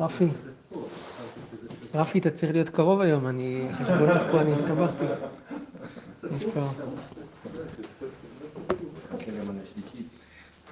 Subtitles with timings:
[0.00, 0.28] רפי,
[1.94, 5.04] רפי, אתה צריך להיות קרוב היום, אני, חשבונות פה, אני הסתבכתי.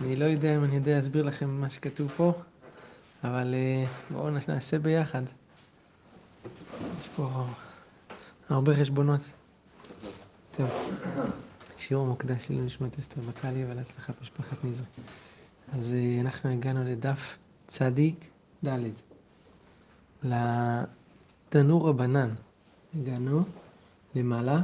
[0.00, 2.32] אני לא יודע אם אני יודע להסביר לכם מה שכתוב פה,
[3.24, 5.22] אבל אה, בואו נעשה ביחד.
[7.00, 7.28] יש פה
[8.48, 9.20] הרבה חשבונות.
[10.56, 10.70] טוב,
[11.76, 14.86] שיעור מוקדש לי לנשמת אסתר בטלי ולהצלחת משפחת נזרי.
[15.72, 17.38] אז אה, אנחנו הגענו לדף
[17.68, 18.28] צדיק
[18.64, 19.13] ד'
[20.24, 22.30] לתנור הבנן.
[23.00, 23.42] הגענו
[24.14, 24.62] למעלה.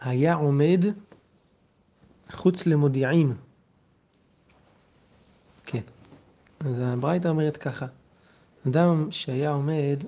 [0.00, 0.84] היה עומד
[2.30, 3.34] חוץ למודיעים.
[5.64, 5.80] כן.
[6.60, 7.86] אז הברייתא אומרת ככה,
[8.66, 10.04] אדם שהיה עומד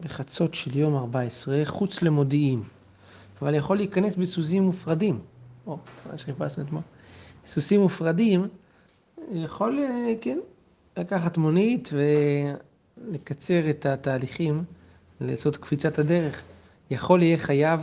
[0.00, 2.62] בחצות של יום 14 חוץ למודיעים,
[3.42, 5.20] אבל יכול להיכנס בסוסים מופרדים.
[5.66, 5.78] או,
[6.16, 6.82] שחיפשנו אתמול.
[7.46, 8.48] סוסים מופרדים,
[9.32, 10.38] יכול, אה, כן,
[10.96, 11.90] לקחת מונית
[13.08, 14.64] ולקצר את התהליכים,
[15.20, 16.42] לעשות קפיצת הדרך.
[16.90, 17.80] יכול יהיה חייב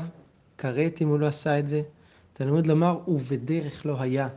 [0.58, 1.82] כרת אם הוא לא עשה את זה.
[2.34, 4.30] תלמוד לומר, ובדרך לא היה.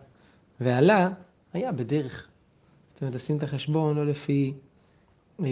[0.60, 1.08] ועלה,
[1.52, 2.26] היה בדרך.
[2.94, 4.54] זאת אומרת, עושים את החשבון לא לפי
[5.40, 5.46] אה,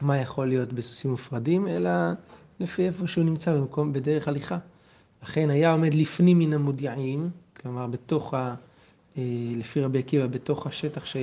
[0.00, 1.90] מה יכול להיות בסוסים מופרדים, אלא
[2.60, 4.58] לפי איפה שהוא נמצא במקום, בדרך הליכה.
[5.22, 8.54] לכן היה עומד לפנים מן המודיעים, כלומר בתוך, ה,
[9.18, 9.22] אה,
[9.56, 11.16] לפי רבי עקיבא, בתוך השטח ש,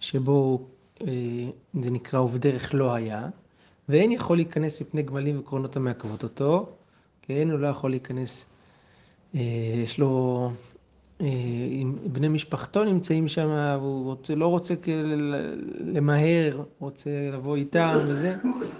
[0.00, 0.77] שבו אה,
[1.82, 3.28] זה נקרא ובדרך לא היה,
[3.88, 6.72] ואין יכול להיכנס מפני גמלים וקרונות המעכבות אותו,
[7.22, 8.50] כן, הוא לא יכול להיכנס,
[9.34, 9.40] אה,
[9.82, 10.50] יש לו,
[11.20, 13.48] אם בני משפחתו נמצאים שם,
[13.80, 14.74] והוא רוצה, לא רוצה
[15.80, 18.36] למהר, רוצה לבוא איתם וזה,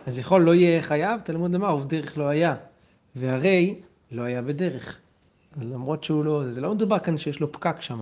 [0.06, 2.54] אז יכול, לא יהיה חייב, תלמוד אמר, ובדרך לא היה.
[3.16, 3.80] והרי
[4.12, 4.98] לא היה בדרך.
[5.62, 8.00] למרות שהוא לא, זה לא מדובר כאן שיש לו פקק שם.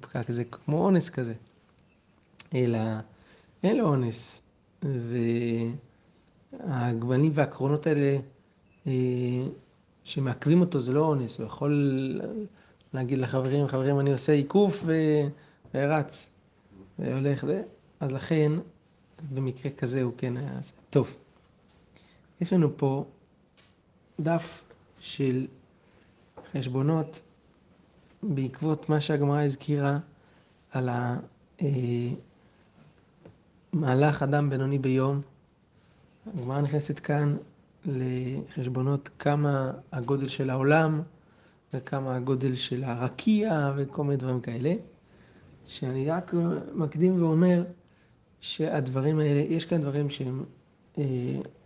[0.00, 1.34] פקק זה כמו אונס כזה.
[2.54, 2.78] אלא
[3.62, 4.42] אין לו אונס.
[6.52, 8.18] והגוונים והקרונות האלה
[8.86, 8.92] אה,
[10.04, 11.38] שמעכבים אותו זה לא אונס.
[11.38, 12.20] הוא יכול
[12.94, 14.92] להגיד לחברים, חברים אני עושה עיקוף ו...
[15.74, 16.34] ורץ.
[16.98, 17.62] והולך זה.
[18.00, 18.52] אז לכן,
[19.34, 20.58] במקרה כזה הוא כן היה...
[20.90, 21.16] טוב.
[22.40, 23.04] יש לנו פה
[24.20, 24.64] דף
[24.98, 25.46] של
[26.52, 27.22] חשבונות
[28.22, 29.98] בעקבות מה שהגמרא הזכירה
[30.70, 30.88] על
[33.72, 35.20] המהלך אדם בינוני ביום.
[36.26, 37.36] הגמרא נכנסת כאן
[37.86, 41.02] לחשבונות כמה הגודל של העולם
[41.74, 44.74] וכמה הגודל של הרקיע וכל מיני דברים כאלה.
[45.64, 46.34] שאני רק
[46.74, 47.64] מקדים ואומר
[48.40, 50.44] שהדברים האלה, יש כאן דברים שהם
[50.98, 51.04] אה,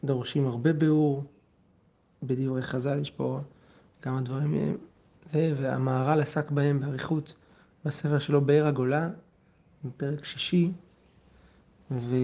[0.04, 1.25] דורשים הרבה ביאור,
[2.22, 3.41] בדיורי חז"ל יש פה
[4.03, 4.76] כמה דברים מהם,
[5.32, 7.34] והמהר"ל עסק בהם באריכות
[7.84, 9.10] בספר שלו באר הגולה,
[9.84, 10.71] בפרק שישי,
[11.91, 12.21] והסביר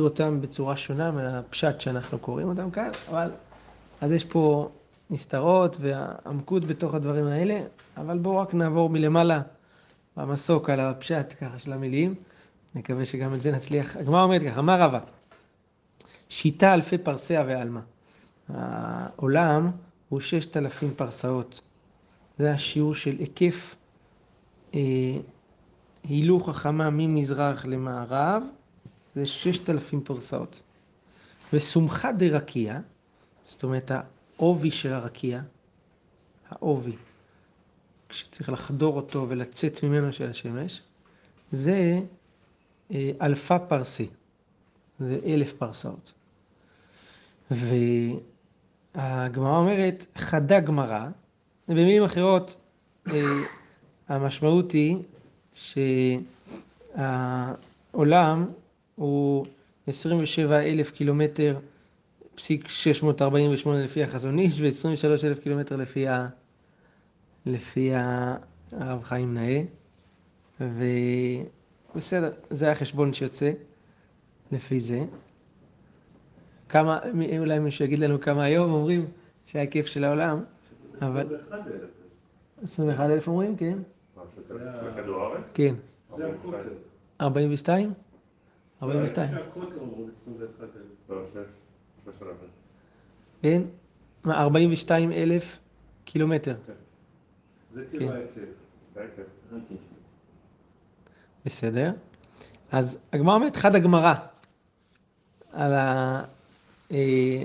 [0.00, 3.30] אה, אותם בצורה שונה מהפשט שאנחנו קוראים אותם כאן, אבל
[4.00, 4.68] אז יש פה
[5.10, 7.60] נסתרות ועמקות בתוך הדברים האלה,
[7.96, 9.42] אבל בואו רק נעבור מלמעלה
[10.16, 12.14] במסוק על הפשט ככה של המילים,
[12.74, 13.96] נקווה שגם את זה נצליח.
[13.96, 15.00] הגמרא אומרת ככה, מה רבה?
[16.28, 17.80] שיטה אלפי פרסיה ועלמא.
[18.48, 19.70] העולם
[20.08, 21.60] הוא ששת אלפים פרסאות.
[22.38, 23.76] זה השיעור של היקף
[24.74, 24.80] אה,
[26.08, 28.42] הילוך החמה ממזרח למערב,
[29.14, 30.62] זה ששת אלפים פרסאות.
[31.52, 32.80] וסומכה דרקיע,
[33.44, 33.90] זאת אומרת
[34.36, 35.40] העובי של הרקיע,
[36.50, 36.96] העובי,
[38.08, 40.82] כשצריך לחדור אותו ולצאת ממנו של השמש,
[41.52, 42.00] זה
[42.90, 44.08] אה, אלפה פרסי.
[45.00, 46.12] זה אלף פרסאות.
[47.50, 51.08] והגמרא אומרת, חדה גמרא,
[51.68, 52.56] ובמילים אחרות,
[53.06, 53.22] אה,
[54.08, 54.96] המשמעות היא
[56.94, 58.46] שהעולם
[58.94, 59.46] הוא
[59.86, 61.58] 27 אלף קילומטר
[62.34, 66.28] פסיק 648 לפי החזון איש ו-23 אלף קילומטר לפי, ה...
[67.46, 67.90] לפי
[68.72, 69.62] הרב חיים נאה.
[71.94, 73.52] ובסדר, זה החשבון שיוצא.
[74.52, 75.04] לפי זה.
[76.68, 76.98] כמה,
[77.38, 79.06] אולי מישהו יגיד לנו כמה היום אומרים
[79.46, 80.44] שההיקף של העולם,
[81.02, 81.36] אבל...
[82.62, 83.78] 21 אלף אומרים, כן.
[85.54, 85.74] כן.
[87.20, 87.92] 42?
[88.82, 89.30] 42.
[93.42, 93.62] כן?
[94.26, 95.58] 42 אלף
[96.04, 96.54] קילומטר.
[97.74, 99.22] זה כאילו ההיקף.
[101.44, 101.92] בסדר.
[102.72, 104.14] אז הגמרא אומרת, חד הגמרא.
[105.52, 106.22] על ה...
[106.92, 107.42] אה,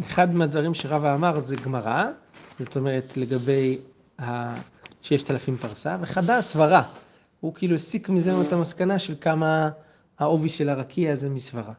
[0.00, 2.04] אחד מהדברים שרבא אמר זה גמרא,
[2.58, 3.78] זאת אומרת לגבי
[5.04, 6.82] הששת אלפים פרסה, וחדה סברה.
[7.40, 9.70] הוא כאילו הסיק מזה את המסקנה של כמה
[10.18, 11.72] העובי של הרקיע זה מסברה.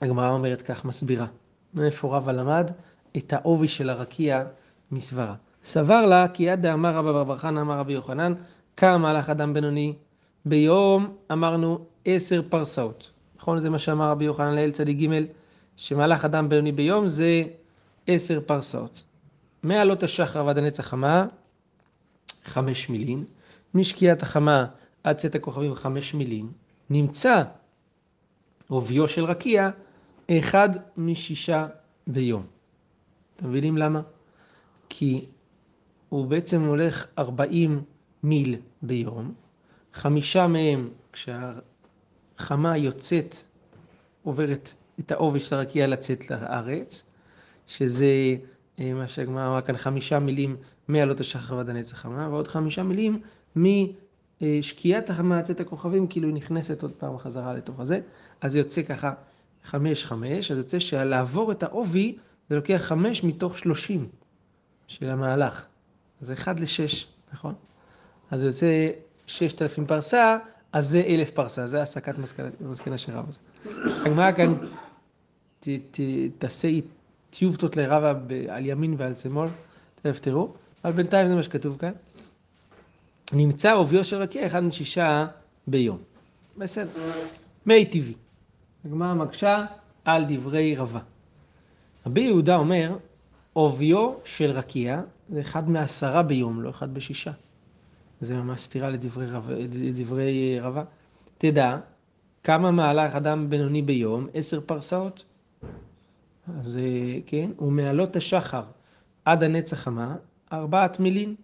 [0.00, 1.26] הגמרא אומרת כך, מסבירה.
[1.74, 2.70] מאיפה רבא למד
[3.16, 4.44] את העובי של הרקיע
[4.92, 5.34] מסברה.
[5.64, 8.32] סבר לה כי יד דאמר רבא בר חנא אמר רבי יוחנן,
[8.76, 9.94] כמה מהלך אדם בינוני?
[10.44, 13.10] ביום אמרנו עשר פרסאות.
[13.36, 13.60] נכון?
[13.60, 15.24] זה מה שאמר רבי יוחנן לאל צדיק ג'
[15.76, 17.42] שמהלך אדם בינוני ביום זה
[18.06, 19.04] עשר פרסאות.
[19.62, 21.26] מעלות השחר ועד הנץ החמה,
[22.44, 23.24] חמש מילים.
[23.74, 24.66] משקיעת החמה
[25.04, 26.52] עד צאת הכוכבים, חמש מילים.
[26.90, 27.42] נמצא
[28.68, 29.70] עוביו של רקיע,
[30.30, 31.66] אחד משישה
[32.06, 32.46] ביום.
[33.36, 34.00] אתם מבינים למה?
[34.88, 35.26] כי
[36.08, 37.82] הוא בעצם הולך 40
[38.22, 39.34] מיל ביום,
[39.94, 43.36] חמישה מהם כשהחמה יוצאת,
[44.22, 47.04] עוברת את העובי של הרקיע לצאת לארץ,
[47.66, 48.36] שזה
[48.78, 50.56] מה שהגמרא אמרה כאן, חמישה מילים
[50.88, 53.20] מעלות השחר ועד הנץ החמה, ועוד חמישה מילים
[53.56, 58.00] משקיעת החמה עד צאת הכוכבים, כאילו היא נכנסת עוד פעם חזרה לתוך הזה,
[58.40, 59.12] אז זה יוצא ככה
[59.64, 62.16] חמש חמש, אז יוצא שלעבור את העובי
[62.48, 64.08] זה לוקח חמש מתוך שלושים
[64.86, 65.66] של המהלך.
[66.20, 67.54] זה אחד לשש, נכון?
[68.30, 68.88] אז זה יוצא
[69.26, 70.38] ששת אלפים פרסה,
[70.72, 72.14] אז זה אלף פרסה, זה הסקת
[72.60, 73.30] מסקנה של רבא.
[74.06, 74.54] הגמרא כאן
[76.38, 76.68] תעשה
[77.38, 78.14] טיובטות לרבא
[78.48, 79.48] על ימין ועל שמאל,
[80.02, 80.52] תכף תראו,
[80.84, 81.92] אבל בינתיים זה מה שכתוב כאן.
[83.32, 85.26] נמצא עוביו של רקיע אחד משישה
[85.66, 85.98] ביום.
[86.58, 86.90] בסדר.
[87.66, 88.14] מי טבעי.
[88.84, 89.66] הגמרא מקשה
[90.04, 91.00] על דברי רבה.
[92.06, 92.96] רבי יהודה אומר,
[93.52, 97.32] עוביו של רקיע זה אחד מעשרה ביום, לא אחד בשישה.
[98.20, 100.84] זה ממש סתירה לדברי, רב, לדברי רבה.
[101.38, 101.78] תדע,
[102.44, 104.26] כמה מהלך אדם בינוני ביום?
[104.34, 105.24] עשר פרסאות.
[106.58, 106.78] אז
[107.26, 108.62] כן, ומעלות השחר
[109.24, 110.16] עד הנץ החמה,
[110.52, 111.34] ארבעת מילין.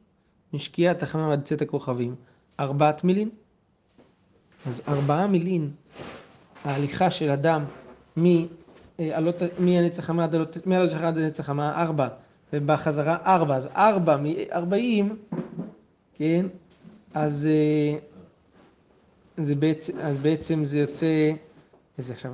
[0.52, 2.14] משקיעת החמה עד צאת הכוכבים,
[2.61, 3.29] ארבעת מילין.
[4.67, 5.70] אז ארבעה מילין,
[6.64, 7.64] ההליכה של אדם
[9.58, 10.35] מהנץ החמה עד
[10.67, 12.08] מעלות השחר עד הנץ החמה, ארבע,
[12.53, 15.17] ובחזרה ארבע, אז ארבע מארבעים,
[16.14, 16.46] כן,
[17.14, 17.99] אז, אה,
[19.44, 21.32] זה בעצם, אז בעצם זה יוצא,
[21.99, 22.32] איזה עכשיו?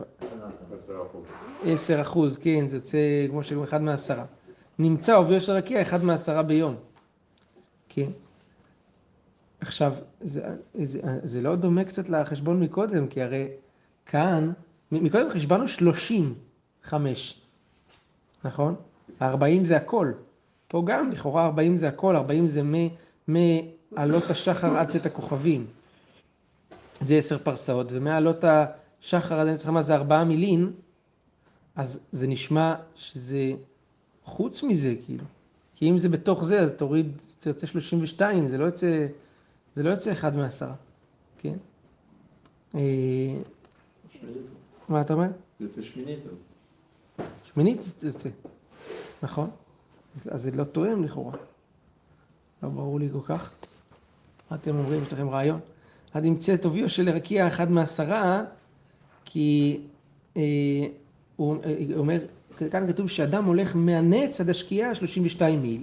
[1.64, 2.98] עשר אחוז, כן, זה יוצא
[3.30, 4.24] כמו שאומרים אחד מעשרה.
[4.78, 6.74] נמצא עובר של רקיע אחד מעשרה ביום.
[7.88, 8.10] כן.
[9.60, 10.42] עכשיו, זה,
[10.82, 13.48] זה, זה לא דומה קצת לחשבון מקודם, כי הרי
[14.06, 14.52] כאן,
[14.92, 16.34] מקודם חשבנו שלושים
[16.82, 17.40] חמש,
[18.44, 18.74] נכון?
[19.22, 20.12] ארבעים זה הכל.
[20.68, 22.62] פה גם, לכאורה ארבעים זה הכל, ארבעים זה
[23.28, 25.66] מעלות השחר עד צאת הכוכבים.
[27.00, 28.44] זה עשר פרסאות, ומעלות
[29.02, 30.72] השחר עד נצח זה ארבעה מילין,
[31.76, 33.52] אז זה נשמע שזה
[34.24, 35.24] חוץ מזה, כאילו.
[35.74, 39.06] כי אם זה בתוך זה, אז תוריד, זה יוצא 32, זה לא יוצא,
[39.74, 40.74] זה לא יוצא אחד מעשרה,
[41.38, 41.54] כן?
[42.74, 42.80] אה,
[44.88, 45.28] מה אתה אומר?
[45.60, 46.18] יוצא שמינית.
[47.44, 48.28] שמינית זה יוצא,
[49.22, 49.50] נכון?
[50.14, 51.36] אז זה לא תואם לכאורה.
[52.62, 53.52] לא ברור לי כל כך.
[54.50, 55.02] מה אתם אומרים?
[55.02, 55.60] יש לכם רעיון?
[56.14, 58.44] עד ימצא טוביו של רקיע אחד מעשרה,
[59.26, 59.78] כי
[60.36, 60.42] אה,
[61.36, 61.56] הוא
[61.96, 62.18] אומר,
[62.70, 65.82] כאן כתוב שאדם הולך מהנץ עד השקיעה 32 מיל,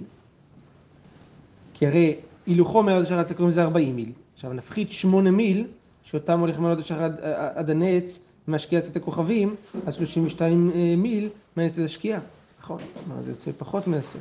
[1.74, 4.12] כי הרי הילוכו השחר עד קוראים לזה 40 מיל.
[4.34, 5.66] עכשיו נפחית 8 מיל,
[6.02, 7.20] שאותם הולך השחר עד,
[7.54, 9.54] עד הנץ, מהשקיעה עד הכוכבים,
[9.86, 12.20] אז 32 אה, מיל מהנץ עד השקיעה.
[12.60, 12.78] נכון,
[13.20, 14.18] זה יוצא פחות מעשר.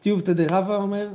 [0.00, 1.08] טיובתא דרבא אומר,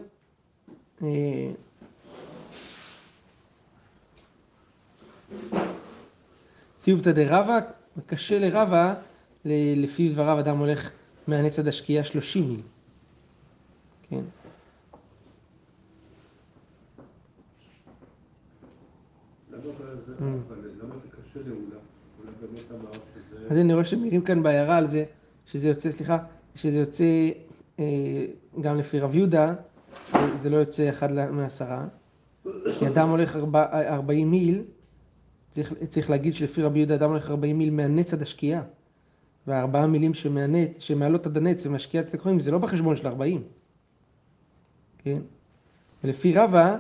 [6.88, 7.60] טיובתא דרבא,
[8.06, 8.94] קשה לרבא
[9.46, 10.92] לפי דבריו אדם הולך
[11.28, 12.62] מהנץ עד השקיעה שלושים מיל.
[14.10, 14.22] כן.
[23.50, 25.06] אז אני רואה שמעירים כאן בעיירה על זה,
[25.46, 26.18] שזה יוצא, סליחה,
[26.56, 27.30] שזה יוצא
[27.80, 28.26] אה,
[28.62, 29.54] גם לפי רב יהודה,
[30.36, 31.88] זה לא יוצא אחד מעשרה,
[32.80, 33.38] כי אדם הולך
[33.74, 34.64] ארבעים מיל,
[35.58, 38.62] צריך, צריך להגיד שלפי רבי יהודה אדם הולך ארבעים מיל מהנץ עד השקיעה.
[39.48, 43.44] והארבעה מילים שמענית, שמעלות עד הנץ ומשקיעת הכהנים, זה לא בחשבון של ארבעים.
[44.98, 45.18] כן?
[46.04, 46.78] ולפי רבא,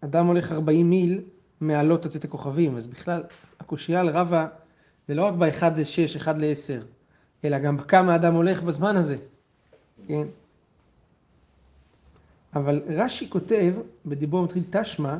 [0.00, 1.20] אדם הולך ארבעים מיל
[1.60, 3.22] מעלות עד הכוכבים, אז בכלל,
[3.60, 4.46] הקושייה על רבא
[5.08, 6.82] זה לא רק באחד לשש, אחד לעשר,
[7.44, 9.16] אלא גם בכמה אדם הולך בזמן הזה,
[10.06, 10.26] כן?
[12.54, 13.74] אבל רש"י כותב,
[14.06, 15.18] בדיבור מתחיל תשמע,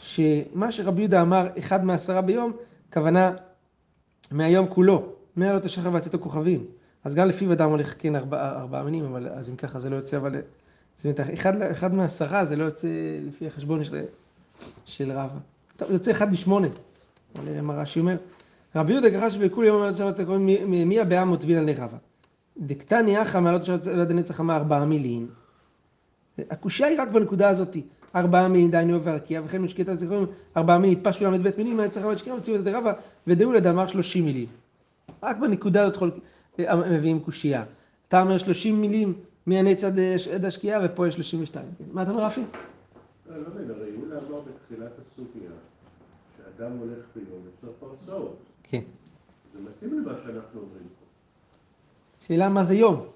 [0.00, 2.52] שמה שרבי יהודה אמר, אחד מעשרה ביום,
[2.92, 3.32] כוונה
[4.32, 5.12] מהיום כולו.
[5.36, 6.64] מעלות השחר ועצת הכוכבים.
[7.04, 9.96] אז גם לפיו אדם הולך כן ארבעה ארבע מינים, אבל אז אם ככה זה לא
[9.96, 10.36] יוצא אבל
[10.96, 12.88] זאת אומרת, אחד, אחד מעשרה זה לא יוצא
[13.28, 14.04] לפי החשבון של,
[14.84, 15.38] של רבא.
[15.76, 16.68] טוב, זה יוצא אחד משמונה.
[17.44, 18.16] נראה מה רש"י אומר.
[18.76, 21.96] רבי יהודה ככה שבכול יום המעלות שבת הקרובים מי הבעיה מוטביל לרבא.
[22.58, 25.28] דקתני אחא מעלות שבת עד הנצח אמר ארבעה מילים.
[26.38, 27.76] הקושייה היא רק בנקודה הזאת.
[28.16, 30.26] ארבעה מילים דהיינו והרקיע וכן משקית הזיכרון
[30.56, 32.92] ארבעה פשטו ל"ב מילים מהנצח רבת שקרים מציאות דרבא
[33.26, 34.46] ודאולה דאמר שלושים מילים.
[35.22, 36.10] רק בנקודה הזאת חול...
[36.68, 37.64] מביאים קושייה.
[38.08, 39.14] אתה אומר שלושים מילים
[39.46, 39.84] מהנץ
[40.34, 41.66] עד השקיעה ופה יש שלושים ושתיים.
[41.92, 42.40] מה אתה אומר רפי?
[43.30, 45.50] לא, לא מבין, הרי יהודה אמר בתחילת הסוגיה
[46.36, 48.36] שאדם הולך ביום וצריך פרסאות.
[48.62, 48.82] כן.
[49.54, 51.06] זה מתאים למה שאנחנו אומרים פה.
[52.26, 53.06] שאלה מה זה יום?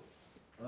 [0.63, 0.67] אה,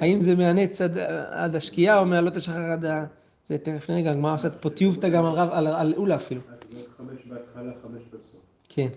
[0.00, 0.98] האם זה מהנץ עד,
[1.30, 3.04] עד השקיעה או מעלות השחר עד ה...
[3.48, 6.40] זה תכף נראה, הגמרא עושה פה טיובתא גם על רב, על, על אולה אפילו.
[6.70, 8.40] זה חמש בהתחלה, חמש בסוף.
[8.68, 8.88] כן.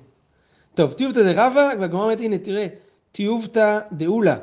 [0.73, 2.67] טוב, טיובתא דרבא, והגמרא אומרת, הנה תראה,
[3.11, 4.37] טיובתא דאולה.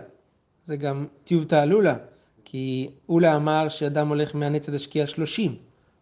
[0.65, 1.97] זה גם טיובתא אלולה,
[2.45, 5.57] כי אולה אמר שאדם הולך מהנץ עד השקיעה שלושים.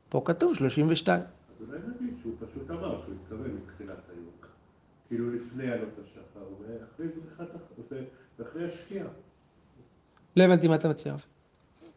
[0.08, 1.22] פה כתוב שלושים ושתיים.
[1.22, 4.26] אז אולי נגיד שהוא פשוט אמר שהוא התכוון מתחילת היום.
[5.08, 7.54] כאילו לפני עלות השחר, ואחרי זריחת
[8.38, 9.06] ואחרי השקיעה.
[10.36, 11.14] לא הבנתי מה אתה מציע.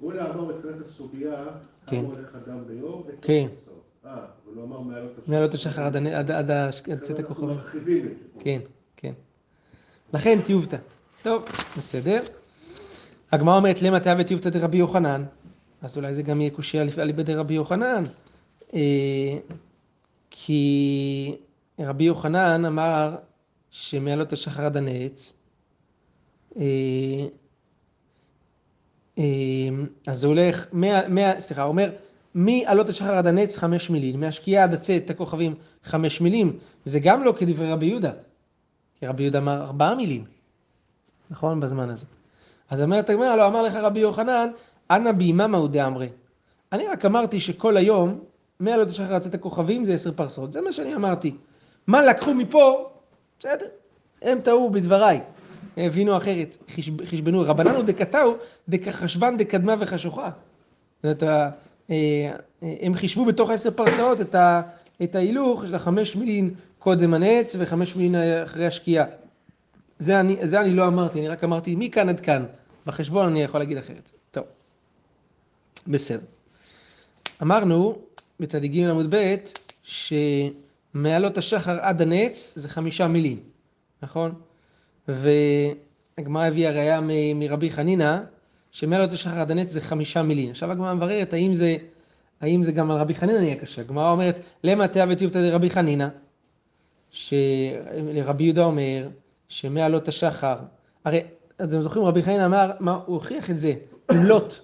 [0.06, 0.12] רב.
[0.12, 1.46] אולה אמר בתחילת הסוגיה,
[1.88, 2.02] כן.
[2.02, 3.48] כמה הולך אדם ביום כן.
[4.06, 5.84] אה, אבל הוא אמר מעלות השחר.
[5.84, 5.96] עד,
[7.02, 7.50] צאת אנחנו הכוכבים.
[7.50, 8.40] מרחיבים את זה.
[8.44, 8.60] כן,
[8.98, 9.14] כן.
[10.14, 10.78] לכן טיובתא.
[11.24, 11.46] טוב,
[11.78, 12.22] בסדר.
[13.32, 15.24] הגמרא אומרת למה תהיה וטיובתא דרבי יוחנן,
[15.82, 18.04] אז אולי זה גם יהיה קושייה לפ- על ידי רבי יוחנן.
[18.74, 18.80] אה,
[20.30, 21.36] כי
[21.80, 23.16] רבי יוחנן אמר
[23.70, 25.40] שמעלות השחר עד הנץ,
[26.58, 26.64] אה,
[29.18, 31.92] אז זה הולך, מאה- מאה- סליחה, הוא אומר,
[32.34, 35.54] מעלות השחר עד הנץ חמש מילים, מהשקיעה עד הצאת הכוכבים
[35.84, 38.12] חמש מילים, זה גם לא כדברי רבי יהודה,
[39.00, 40.24] כי רבי יהודה אמר ארבעה מילים,
[41.30, 41.60] נכון?
[41.60, 42.06] בזמן הזה.
[42.70, 44.50] אז אומרת הגמרא, לא אמר לך רבי יוחנן,
[44.92, 46.10] אנא ביממה הוא דאמרי.
[46.72, 48.20] אני רק אמרתי שכל היום,
[48.60, 51.36] מעלות השחר עד צאת הכוכבים זה עשר פרסות, זה מה שאני אמרתי.
[51.88, 52.90] מה לקחו מפה?
[53.40, 53.66] בסדר,
[54.22, 55.22] הם טעו בדבריי,
[55.78, 58.34] הבינו אחרת, חשב- חשבנו, רבננו דקתאו
[58.70, 60.30] דכחשבן דקדמה וחשוכה.
[60.30, 61.50] זאת אומרת, ה-
[61.90, 64.62] אה, הם חישבו בתוך עשר פרסאות את, ה,
[65.04, 69.06] את ההילוך של החמש מילין קודם הנץ וחמש מילין אחרי השקיעה.
[70.00, 72.46] זה אני, זה אני לא אמרתי, אני רק אמרתי מכאן עד כאן.
[72.86, 74.10] בחשבון אני יכול להגיד אחרת.
[74.32, 74.44] טוב,
[75.88, 76.26] בסדר.
[77.42, 77.98] אמרנו
[78.40, 79.36] בצדיק ג' עמוד ב'
[79.84, 83.40] שמעלות השחר עד הנץ זה חמישה מילים,
[84.04, 84.34] נכון?
[85.08, 88.18] והגמרא הביאה ראיה מ- מרבי חנינא
[88.72, 90.50] שמעלות השחר עד הנץ זה חמישה מילים.
[90.50, 91.76] עכשיו הגמרא מבררת האם זה,
[92.42, 93.82] האם זה גם על רבי חנינא נהיה קשה.
[93.82, 96.08] הגמרא אומרת למה תהיה וטיובתא דרבי חנינא
[97.12, 99.08] שלרבי יהודה אומר
[99.50, 100.56] שמעלות השחר,
[101.06, 101.22] הרי
[101.64, 103.74] אתם זוכרים רבי חנינא אמר, מה, הוא הוכיח את זה
[104.12, 104.56] עם לוט,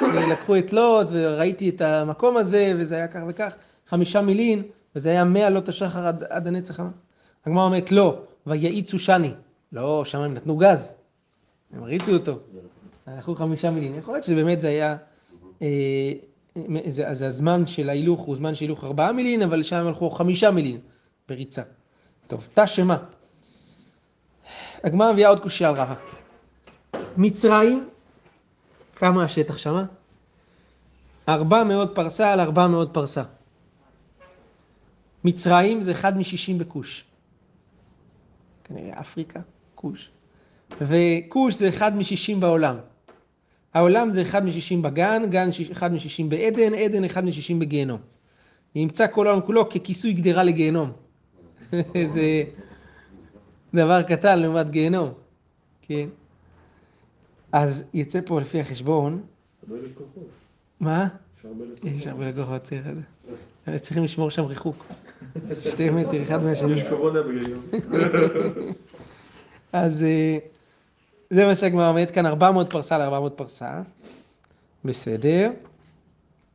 [0.00, 3.54] שלקחו את לוט וראיתי את המקום הזה וזה היה כך וכך,
[3.88, 4.62] חמישה מילין
[4.96, 6.80] וזה היה מעלות השחר עד, עד הנצח.
[7.46, 9.30] הגמרא אומרת לא, ויעיצו שני,
[9.76, 10.98] לא, שם הם נתנו גז,
[11.72, 12.38] הם הריצו אותו,
[13.06, 14.96] הלכו חמישה מילין, יכול להיות שבאמת זה היה,
[15.62, 16.12] אה,
[16.88, 20.50] זה הזמן של ההילוך הוא זמן של הילוך ארבעה מילין, אבל שם הם הלכו חמישה
[20.50, 20.80] מילין
[21.28, 21.62] בריצה.
[22.26, 22.96] טוב, תא שמה.
[24.84, 25.94] הגמרא מביאה עוד קושייה על רבא.
[27.16, 27.88] מצרים,
[28.96, 29.84] כמה השטח שמה?
[31.28, 33.22] 400 פרסה על 400 פרסה.
[35.24, 37.04] מצרים זה אחד משישים בכוש.
[38.64, 39.40] כנראה אפריקה,
[39.76, 40.10] כוש.
[40.80, 42.76] וכוש זה אחד משישים בעולם.
[43.74, 48.00] העולם זה אחד משישים בגן, גן אחד משישים בעדן, עדן אחד משישים בגיהנום.
[48.74, 50.92] נמצא כל העולם כולו ככיסוי גדרה לגיהנום.
[52.14, 52.42] זה
[53.74, 55.12] דבר קטן לעומת גיהנום,
[55.82, 56.08] כן.
[57.52, 59.22] אז יצא פה לפי החשבון,
[59.68, 60.28] הרבה לקוחות.
[60.80, 61.08] מה?
[61.38, 61.90] יש הרבה לקוחות.
[61.96, 63.78] יש הרבה לקוחות, צריך את זה.
[63.78, 64.86] צריכים לשמור שם ריחוק.
[65.60, 66.72] שתי מטר אחד מהשני.
[66.72, 67.62] יש קורונה בגיהנום.
[69.76, 70.38] אז אה,
[71.30, 73.82] זה מה שהגמרא אומרת כאן, 400 פרסה ל-400 פרסה.
[74.84, 75.50] בסדר.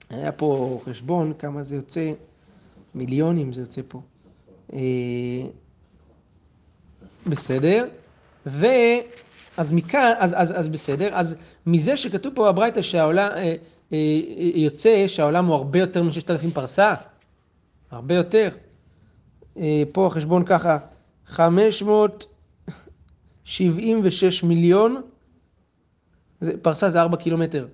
[0.09, 2.11] היה פה חשבון, כמה זה יוצא,
[2.95, 4.01] מיליונים זה יוצא פה.
[4.73, 4.79] אה,
[7.27, 7.87] בסדר.
[8.45, 8.65] ו...
[9.57, 11.35] אז מכאן, אז, אז, אז בסדר, אז
[11.65, 13.55] מזה שכתוב פה בברייתא שהעולם, אה,
[13.93, 13.97] אה,
[14.55, 16.93] יוצא שהעולם הוא הרבה יותר מ-6,000 פרסה,
[17.91, 18.49] הרבה יותר.
[19.57, 20.77] אה, פה החשבון ככה,
[23.57, 25.01] 576 מיליון,
[26.41, 27.67] זה, פרסה זה 4 קילומטר,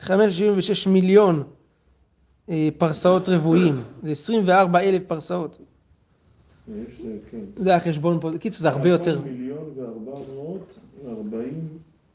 [0.00, 1.42] 576 מיליון
[2.48, 5.58] אה, פרסאות רבועים, זה 24 אלף פרסאות,
[6.68, 7.38] יש, כן.
[7.56, 11.68] זה החשבון פה, קיצור זה הרבה יותר, מיליון וארבע מאות וארבעים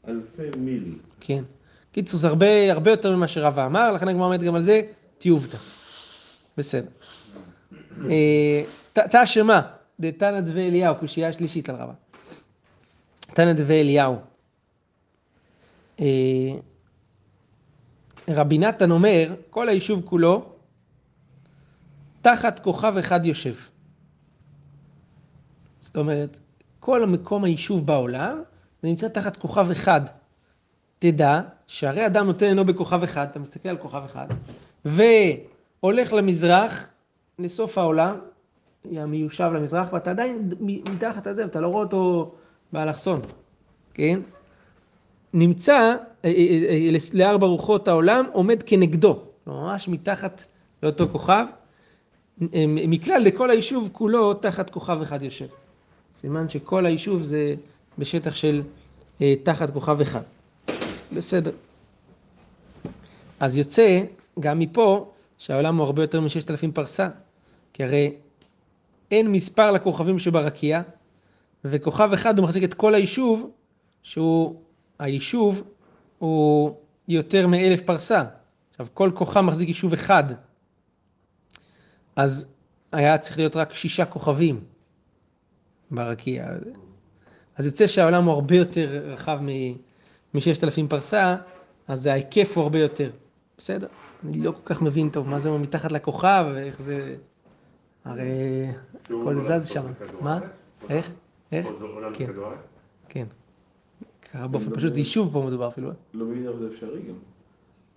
[0.08, 0.94] אלפי מיל.
[1.20, 1.44] כן,
[1.92, 4.82] קיצור, זה הרבה, הרבה יותר ממה שרבא אמר, לכן הגמרא אומרת גם על זה,
[5.18, 5.58] תיובתא.
[6.58, 6.88] בסדר.
[8.10, 8.62] אה,
[8.92, 9.60] תא שמה,
[10.00, 11.92] דתנא דבי אליהו, קושייה שלישית על רבא.
[13.36, 14.16] תנא דבי אליהו.
[16.00, 16.06] אה,
[18.28, 20.52] רבי נתן אומר, כל היישוב כולו,
[22.22, 23.54] תחת כוכב אחד יושב.
[25.80, 26.38] זאת אומרת,
[26.80, 28.42] כל מקום היישוב בעולם,
[28.82, 30.00] זה נמצא תחת כוכב אחד.
[30.98, 34.26] תדע שהרי אדם נותן עינו בכוכב אחד, אתה מסתכל על כוכב אחד,
[34.84, 36.90] והולך למזרח,
[37.38, 38.18] לסוף העולם,
[38.84, 42.34] מיושב למזרח, ואתה עדיין מתחת הזה, ואתה לא רואה אותו
[42.72, 43.20] באלכסון,
[43.94, 44.20] כן?
[45.34, 50.44] נמצא אה, אה, אה, לארבע רוחות העולם, עומד כנגדו, ממש מתחת
[50.82, 51.46] לאותו כוכב.
[52.66, 55.46] מכלל לכל היישוב כולו תחת כוכב אחד יושב.
[56.14, 57.54] סימן שכל היישוב זה
[57.98, 58.62] בשטח של
[59.42, 60.20] תחת כוכב אחד.
[61.12, 61.50] בסדר.
[63.40, 64.02] אז יוצא
[64.40, 67.08] גם מפה שהעולם הוא הרבה יותר מששת אלפים פרסה,
[67.72, 68.14] כי הרי
[69.10, 70.82] אין מספר לכוכבים שברקיע,
[71.70, 73.50] וכוכב אחד הוא מחזיק את כל היישוב,
[74.02, 74.60] שהוא,
[74.98, 75.62] היישוב
[76.18, 76.76] הוא
[77.08, 78.24] יותר מאלף פרסה.
[78.70, 80.24] עכשיו, כל כוכב מחזיק יישוב אחד,
[82.16, 82.52] אז
[82.92, 84.60] היה צריך להיות רק שישה כוכבים
[85.90, 86.48] ברקיע.
[87.56, 89.38] אז יוצא שהעולם הוא הרבה יותר רחב
[90.34, 91.36] מששת אלפים פרסה,
[91.88, 93.10] אז ההיקף הוא הרבה יותר.
[93.58, 93.86] בסדר,
[94.24, 97.16] אני לא כל כך מבין טוב מה זה אומר מתחת לכוכב, ואיך זה...
[98.04, 98.66] הרי
[99.04, 99.92] הכל זז שם.
[100.20, 100.38] מה?
[100.88, 101.10] איך?
[101.52, 101.66] איך?
[102.12, 102.26] כן.
[103.08, 103.26] כן.
[104.32, 105.90] ככה באופן פשוט יישוב פה מדובר אפילו.
[106.14, 107.14] לא מבין איך זה אפשרי גם.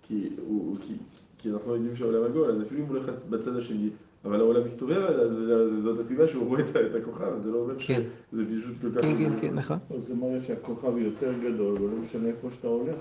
[0.01, 0.93] כי הוא- כי-
[1.37, 3.89] כי אנחנו יודעים שהעולם עגול, אז אפילו אם הוא הולך בצד השני,
[4.25, 5.19] אבל העולם מסתובב, אז
[5.51, 8.01] אז זאת הסיבה שהוא רואה את הכוכב, זה לא אומר כן.
[8.31, 9.01] שזה פשוט כל כך...
[9.01, 9.77] כן, כן, כן, נכון.
[9.95, 12.95] אז זה מראה שהכוכב יותר גדול, ולא משנה איפה שאתה הולך,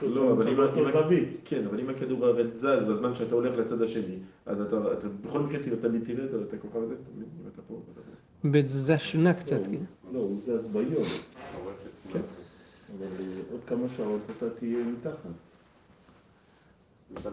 [0.00, 0.54] זה לא, אבל אם...
[1.44, 6.24] כן, הכדור הרי זז בזמן שאתה הולך לצד השני, אז אתה אתה בכל מקרה תראה-
[6.24, 7.28] את- את הכוכב הזה, אתה מבין?
[7.42, 8.03] אם אתה פה, אתה פה.
[8.44, 9.84] בתזוזה שונה קצת, כן.
[10.12, 11.04] לא, הוא זז ביום.
[12.98, 13.06] אבל
[13.52, 15.30] עוד כמה שעות אתה תהיה מתחת.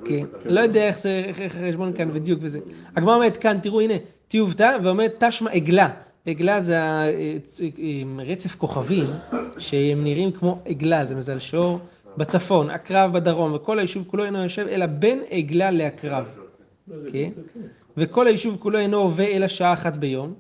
[0.06, 2.60] כן, לא יודע איך זה, איך החשבון כאן בדיוק וזה.
[2.96, 3.94] הגמרא אומרת כאן, תראו הנה,
[4.28, 5.90] תיובתא, ואומרת תשמע עגלה.
[6.26, 6.78] עגלה זה
[8.20, 9.06] הרצף כוכבים,
[9.58, 11.80] שהם נראים כמו עגלה, זה מזל שור
[12.18, 16.26] בצפון, עקרב בדרום, וכל היישוב כולו אינו יושב אלא בין עגלה לעקרב.
[17.12, 17.30] כן.
[17.98, 20.34] וכל היישוב כולו אינו עובה אלא שעה אחת ביום.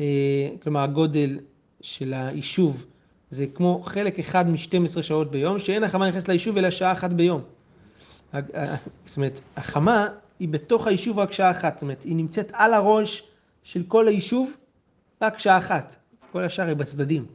[0.00, 0.04] אה,
[0.62, 1.38] כלומר, הגודל
[1.80, 2.84] של היישוב
[3.30, 7.40] זה כמו חלק אחד מ-12 שעות ביום, שאין החמה נכנסת ליישוב אלא שעה אחת ביום.
[8.32, 8.74] הג- ה-
[9.06, 10.06] זאת אומרת, החמה
[10.40, 13.22] היא בתוך היישוב רק שעה אחת, זאת אומרת, היא נמצאת על הראש
[13.62, 14.52] של כל היישוב
[15.22, 15.96] רק שעה אחת.
[16.32, 17.26] כל השאר היא בצדדים.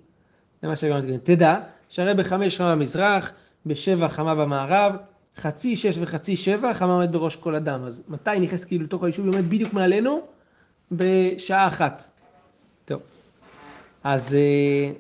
[0.62, 1.26] זה מה שהגמרא מתכוונת.
[1.26, 3.32] תדע שהרי בחמש חמה במזרח,
[3.66, 4.96] בשבע חמה במערב,
[5.38, 7.84] חצי שש וחצי שבע, חמה עומד בראש כל אדם.
[7.84, 9.26] אז מתי היא נכנסת כאילו לתוך היישוב?
[9.26, 10.22] היא עומדת בדיוק מעלינו
[10.92, 12.11] בשעה אחת.
[14.04, 14.12] טוב.
[14.12, 14.92] אז, אה,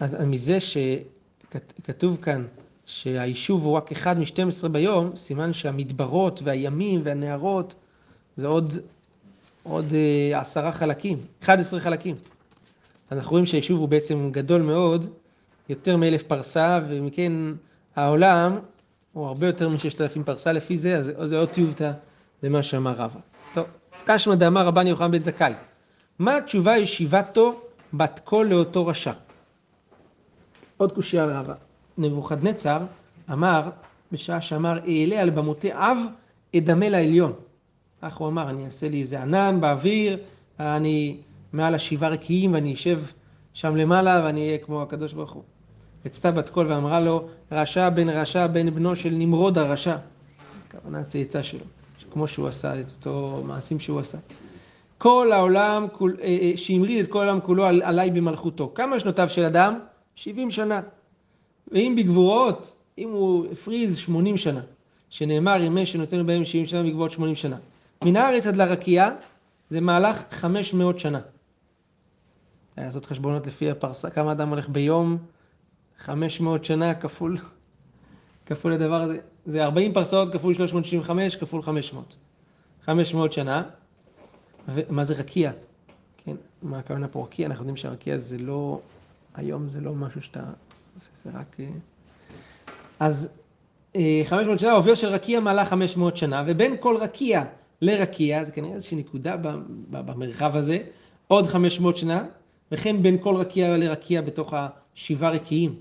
[0.00, 2.46] אז מזה שכתוב כאן
[2.86, 7.74] שהיישוב הוא רק אחד מ-12 ביום, סימן שהמדברות והימים והנהרות
[8.36, 8.74] זה עוד,
[9.62, 12.16] עוד אה, עשרה חלקים, 11 חלקים.
[13.12, 15.06] אנחנו רואים שהיישוב הוא בעצם גדול מאוד,
[15.68, 17.32] יותר מאלף פרסה, ומכן
[17.96, 18.58] העולם
[19.12, 21.92] הוא הרבה יותר מששת אלפים פרסה לפי זה, אז זה עוד טיובתא
[22.42, 23.20] למה שאמר רבא.
[23.54, 23.66] טוב,
[24.06, 25.52] תשמע דאמר רבן יוחנן בן זכאי.
[26.18, 27.60] מה התשובה ישיבתו
[27.94, 29.12] בת קול לאותו רשע?
[30.76, 31.54] עוד קושייה רבא.
[31.98, 32.78] נבוכדנצר
[33.32, 33.70] אמר,
[34.12, 35.98] בשעה שאמר, אעלה על במותי אב,
[36.56, 37.32] אדמה לעליון.
[38.02, 40.18] כך הוא אמר, אני אעשה לי איזה ענן באוויר,
[40.60, 41.16] אני
[41.52, 43.00] מעל השבעה רקיעים ואני אשב
[43.54, 45.42] שם למעלה ואני אהיה כמו הקדוש ברוך הוא.
[46.04, 49.96] יצתה בת קול ואמרה לו, רשע בן רשע בן בנו של נמרוד הרשע.
[50.68, 51.64] הכוונה הצאצא שלו,
[52.10, 54.18] כמו שהוא עשה את אותו מעשים שהוא עשה.
[54.98, 58.72] כל העולם, אה, אה, שהמריד את כל העולם כולו על- עליי במלכותו.
[58.74, 59.78] כמה שנותיו של אדם?
[60.14, 60.80] 70 שנה.
[61.72, 64.60] ואם בגבורות, אם הוא הפריז 80 שנה,
[65.10, 67.56] שנאמר ימי שנותן בהם 70 שנה בגבורות 80 שנה.
[68.04, 69.10] מן הארץ עד לרקיע
[69.70, 71.20] זה מהלך 500 שנה.
[72.76, 75.18] היה לעשות חשבונות לפי הפרסה, כמה אדם הולך ביום,
[75.98, 77.36] 500 שנה כפול,
[78.46, 82.16] כפול הדבר הזה, זה 40 פרסאות כפול 365 כפול 500.
[82.86, 83.62] 500 שנה,
[84.68, 85.52] ומה זה רקיע?
[86.16, 87.46] כן, מה הכוונה פה רקיע?
[87.46, 88.80] אנחנו יודעים שהרקיע זה לא,
[89.34, 90.42] היום זה לא משהו שאתה,
[90.96, 91.56] זה, זה רק...
[91.60, 91.66] אה,
[93.00, 93.28] אז
[93.96, 97.44] אה, 500 שנה, עובר של רקיע מעלה 500 שנה, ובין כל רקיע
[97.82, 99.46] לרקיע, זה כנראה איזושהי נקודה ב-
[99.90, 100.78] ב- במרחב הזה,
[101.28, 102.26] עוד 500 שנה,
[102.72, 105.74] וכן בין כל רקיע לרקיע בתוך השבעה רקיעים.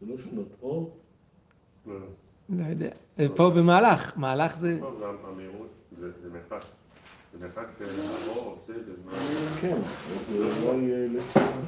[0.00, 0.96] זה לא שנות אור,
[1.86, 2.06] לא, לא.
[2.48, 2.90] לא יודע.
[3.36, 4.74] פה במהלך, מהלך זה...
[4.74, 4.80] זה
[5.32, 5.68] המהירות,
[6.00, 6.66] זה מרחק.
[7.36, 7.46] זה.
[9.60, 9.76] כן,
[10.32, 11.08] זה לא יהיה...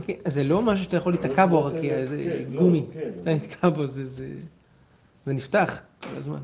[0.07, 2.87] כן, זה לא משהו שאתה יכול להיתקע בו, רק כן, זה לא, גומי.
[3.23, 4.25] אתה נתקע בו, זה,
[5.27, 6.38] נפתח כל הזמן.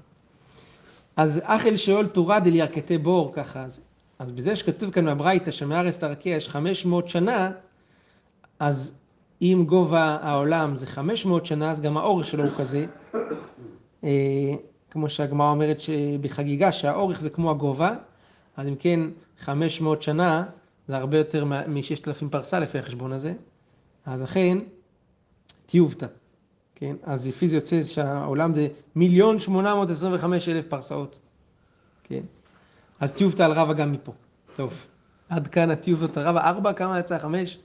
[1.16, 3.62] אז אחל שאול תורה דלירכתי בור, ככה.
[3.62, 3.80] אז,
[4.18, 7.50] אז בזה שכתוב כאן בברייתא שמארץ תרקיע יש 500 שנה,
[8.58, 8.98] אז
[9.42, 12.86] אם גובה העולם זה 500 שנה, אז גם האורך שלו הוא כזה.
[14.04, 14.10] אה,
[14.90, 15.80] כמו שהגמרא אומרת
[16.20, 17.94] בחגיגה, שהאורך זה כמו הגובה,
[18.56, 19.00] אז אם כן
[19.40, 20.44] 500 שנה
[20.88, 23.34] זה הרבה יותר מ-6,000 פרסה לפי החשבון הזה,
[24.06, 24.58] אז אכן
[25.66, 26.06] טיובטה,
[26.74, 26.96] כן?
[27.02, 31.18] אז לפי זה יוצא שהעולם זה מיליון 825 אלף פרסאות,
[32.04, 32.22] כן?
[33.00, 34.12] אז טיובטה על רבא גם מפה.
[34.56, 34.86] טוב,
[35.28, 37.18] עד כאן הטיובטות על רבא, ארבע, כמה יצא?
[37.18, 37.58] חמש?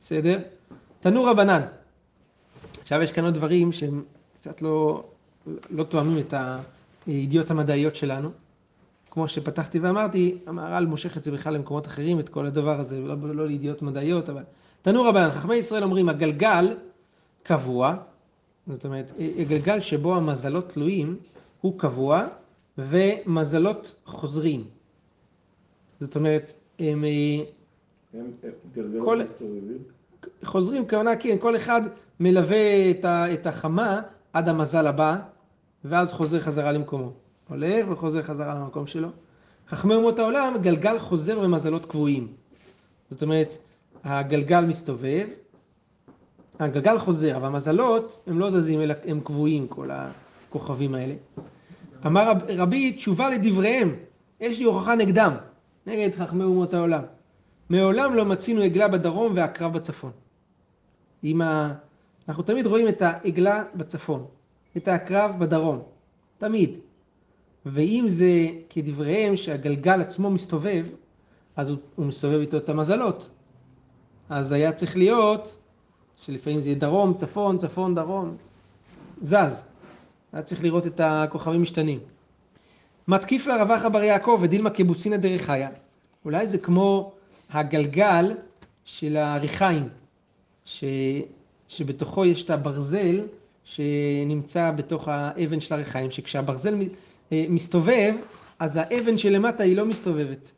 [0.00, 0.38] בסדר?
[1.00, 1.62] תנו רבנן.
[2.82, 4.04] עכשיו יש כאן עוד דברים שהם
[4.40, 5.04] קצת לא,
[5.70, 6.34] לא תואמים את
[7.06, 8.30] הידיעות המדעיות שלנו.
[9.14, 13.16] כמו שפתחתי ואמרתי, המהר"ל מושך את זה בכלל למקומות אחרים, את כל הדבר הזה, לא,
[13.34, 14.42] לא לידיעות מדעיות, אבל...
[14.82, 16.76] תנו רבנן, חכמי ישראל אומרים, הגלגל
[17.42, 17.96] קבוע,
[18.66, 21.16] זאת אומרת, הגלגל שבו המזלות תלויים
[21.60, 22.26] הוא קבוע,
[22.78, 24.64] ומזלות חוזרים.
[26.00, 27.04] זאת אומרת, הם...
[28.14, 28.30] הם
[28.76, 29.20] הם כל-.
[30.44, 31.82] חוזרים, כוונה כן, כל אחד
[32.20, 32.90] מלווה
[33.34, 34.00] את החמה
[34.32, 35.16] עד המזל הבא,
[35.84, 37.23] ואז חוזר חזרה למקומו.
[37.50, 39.08] עולה וחוזר חזרה למקום שלו.
[39.68, 42.28] חכמי אומות העולם, גלגל חוזר במזלות קבועים.
[43.10, 43.56] זאת אומרת,
[44.04, 45.26] הגלגל מסתובב,
[46.58, 51.14] הגלגל חוזר, אבל המזלות הם לא זזים, אלא הם קבועים, כל הכוכבים האלה.
[52.06, 53.94] אמר רב, רבי, תשובה לדבריהם,
[54.40, 55.32] יש לי הוכחה נגדם,
[55.86, 57.02] נגד חכמי אומות העולם.
[57.70, 60.10] מעולם לא מצינו עגלה בדרום ועקרב בצפון.
[61.40, 61.72] ה...
[62.28, 64.26] אנחנו תמיד רואים את העגלה בצפון,
[64.76, 65.82] את העקרב בדרום,
[66.38, 66.78] תמיד.
[67.66, 70.84] ואם זה כדבריהם שהגלגל עצמו מסתובב,
[71.56, 73.30] אז הוא, הוא מסתובב איתו את המזלות.
[74.28, 75.58] אז היה צריך להיות
[76.16, 78.36] שלפעמים זה יהיה דרום, צפון, צפון, דרום,
[79.22, 79.64] זז.
[80.32, 81.98] היה צריך לראות את הכוכבים משתנים.
[83.08, 85.68] מתקיף לה רווח בר יעקב ודילמה קיבוצינא דרך חיה.
[86.24, 87.12] אולי זה כמו
[87.50, 88.32] הגלגל
[88.84, 89.88] של הריחיים,
[90.64, 90.84] ש...
[91.68, 93.20] שבתוכו יש את הברזל
[93.64, 96.74] שנמצא בתוך האבן של הריחיים, שכשהברזל
[97.32, 98.14] מסתובב,
[98.58, 100.52] אז האבן שלמטה היא לא מסתובבת.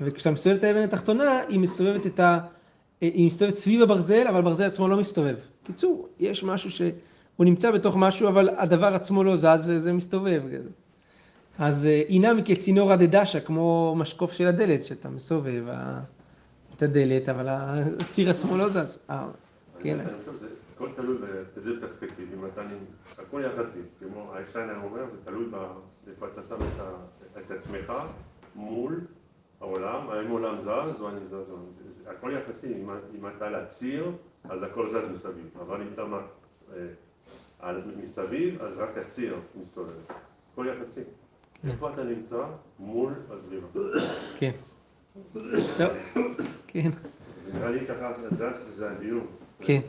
[0.00, 2.38] וכשאתה מסובב את האבן התחתונה, היא מסתובבת את ה...
[3.02, 5.36] אה, היא מסתובבת סביב הברזל, אבל הברזל עצמו לא מסתובב.
[5.64, 6.92] קיצור, יש משהו שהוא
[7.38, 10.42] נמצא בתוך משהו, אבל הדבר עצמו לא זז וזה מסתובב.
[11.58, 15.64] אז אה, אינם כצינור הדדשה, כמו משקוף של הדלת, שאתה מסובב
[16.76, 17.48] את הדלת, אבל
[18.00, 18.98] הציר עצמו לא זז.
[19.10, 19.26] אה,
[19.82, 19.98] כן.
[20.82, 22.84] הכל תלוי באיזה פרספקטיב, אם אתה, נ-
[23.18, 25.46] הכל יחסי, כמו איינשטיינר אומר, זה תלוי
[26.10, 26.56] איפה אתה שם
[27.40, 27.92] את עצמך
[28.54, 29.00] מול
[29.60, 32.90] העולם, האם העולם זז או אני זז, או אני- זה- הכל יחסי, אם-
[33.36, 34.10] אתה על הציר,
[34.44, 36.02] אז הכל זז מסביב, אבל אם אתה
[36.72, 36.76] אה,
[38.04, 39.92] מסביב, אז רק הציר מסתובב,
[40.52, 41.00] הכל יחסי.
[41.68, 42.44] איפה אתה נמצא?
[42.78, 43.66] מול הזרימה.
[44.38, 44.50] כן.
[45.78, 45.90] טוב,
[46.68, 46.90] כן.
[47.54, 48.42] נראה לי ככה זז
[48.76, 49.26] זה הדיון.
[49.60, 49.80] כן.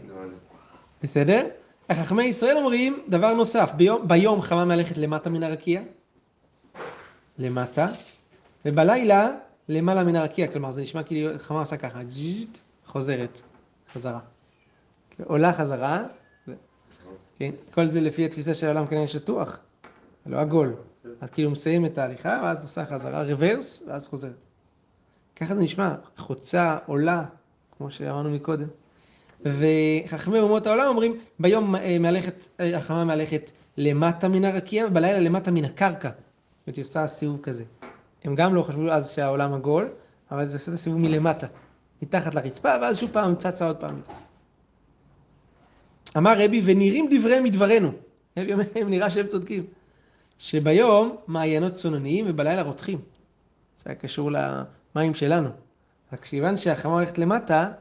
[1.03, 1.47] בסדר?
[1.91, 5.81] חכמי ישראל אומרים דבר נוסף, ביום, ביום חמה מהלכת למטה מן הרקיע,
[7.39, 7.87] למטה,
[8.65, 9.29] ובלילה
[9.69, 12.01] למעלה מן הרקיע, כלומר זה נשמע כאילו חמה עושה ככה,
[12.85, 13.41] חוזרת,
[13.93, 14.19] חזרה.
[15.23, 16.03] עולה חזרה,
[17.37, 17.51] כן?
[17.73, 19.59] כל זה לפי התפיסה של העולם כנראה שטוח,
[20.25, 20.75] לא עגול.
[21.21, 24.33] אז כאילו מסיים את ההליכה, ואז עושה חזרה, רוורס, ואז חוזרת.
[25.35, 27.23] ככה זה נשמע, חוצה, עולה,
[27.77, 28.67] כמו שאמרנו מקודם.
[29.45, 35.51] וחכמי אומות העולם אומרים, ביום אה, מהלכת, אה, החמה מהלכת למטה מן הרקיע, ובלילה למטה
[35.51, 36.09] מן הקרקע.
[36.09, 37.63] זאת אומרת, היא עושה סיבוב כזה.
[38.23, 39.89] הם גם לא חשבו אז שהעולם עגול,
[40.31, 41.47] אבל זה עושה את הסיבוב מלמטה,
[42.01, 44.01] מתחת לרצפה, ואז שוב פעם צצה עוד פעם.
[46.17, 47.91] אמר רבי, ונראים דבריהם מדברנו.
[48.37, 49.65] רבי אומר, "הם נראה שהם צודקים.
[50.37, 52.99] שביום מעיינות צונניים ובלילה רותחים.
[53.77, 55.49] זה היה קשור למים שלנו.
[56.13, 57.71] רק כיוון שהחמה הולכת למטה,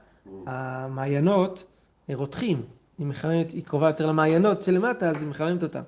[0.47, 1.65] המעיינות
[2.15, 2.63] רותחים.
[2.99, 5.83] היא מחממת, היא קרובה יותר למעיינות שלמטה, אז היא מחממת אותם.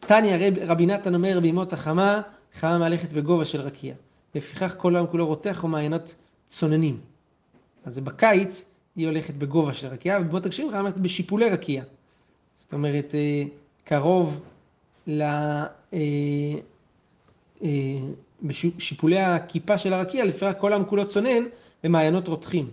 [0.00, 2.20] תניא רב, רבי נתן אומר בימות החמה,
[2.54, 3.94] חמה מהלכת בגובה של רקיע.
[4.34, 6.16] לפיכך כל העולם כולו רותח ומעיינות
[6.48, 7.00] צוננים.
[7.84, 8.64] אז בקיץ,
[8.96, 11.82] היא הולכת בגובה של רקיע, ובימות הגשמים חמה מהלכת בשיפולי רקיע.
[12.56, 13.44] זאת אומרת, אה,
[13.84, 14.40] קרוב
[15.06, 15.22] ל...
[15.22, 15.98] אה,
[17.62, 17.68] אה,
[18.42, 21.44] בשיפולי הכיפה של הרקיע, לפיכך כל העם כולו צונן
[21.84, 22.70] ומעיינות רותחים.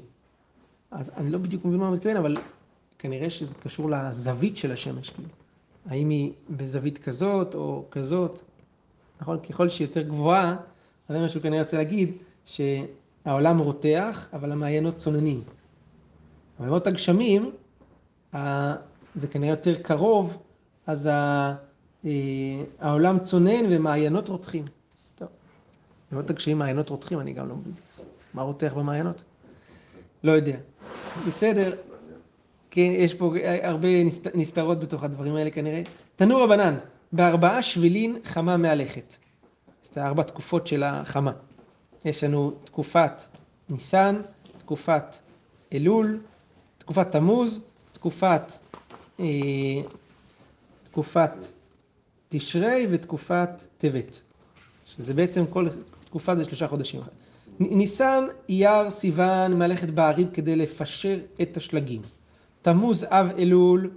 [0.93, 2.35] אז אני לא בדיוק מבין מה הוא מתכוון, אבל
[2.99, 5.09] כנראה שזה קשור לזווית של השמש.
[5.09, 5.29] כאילו.
[5.85, 8.39] האם היא בזווית כזאת או כזאת,
[9.21, 9.39] נכון?
[9.39, 10.55] ככל שהיא יותר גבוהה,
[11.09, 12.11] זה מה שהוא כנראה רוצה להגיד,
[12.45, 15.41] שהעולם רותח, אבל המעיינות צוננים.
[16.59, 17.51] בימות הגשמים,
[19.15, 20.37] זה כנראה יותר קרוב,
[20.87, 21.53] אז אה,
[22.79, 24.65] העולם צונן ומעיינות רותחים.
[25.15, 25.27] טוב,
[26.11, 27.73] בימות הגשמים מעיינות רותחים, אני גם לא מבין.
[28.33, 29.23] מה רותח במעיינות?
[30.23, 30.57] לא יודע.
[31.27, 31.75] בסדר,
[32.71, 33.33] כן, יש פה
[33.63, 35.81] הרבה נסת- נסתרות בתוך הדברים האלה כנראה.
[36.15, 36.75] תנור רבנן,
[37.11, 39.15] בארבעה שבילין חמה מהלכת.
[39.83, 41.31] זה ארבע תקופות של החמה.
[42.05, 43.21] יש לנו תקופת
[43.69, 44.21] ניסן,
[44.57, 45.15] תקופת
[45.73, 46.19] אלול,
[46.77, 48.51] תקופת תמוז, תקופת,
[49.19, 49.25] אה,
[50.83, 51.31] תקופת
[52.29, 54.21] תשרי ותקופת טבת.
[54.85, 55.67] שזה בעצם כל
[56.05, 57.01] תקופה זה שלושה חודשים.
[57.59, 62.01] ניסן, אייר, סיוון, מהלכת בערים כדי לפשר את השלגים.
[62.61, 63.91] תמוז, אב, אלול,